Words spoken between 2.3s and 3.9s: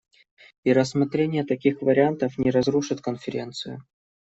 не разрушит Конференцию.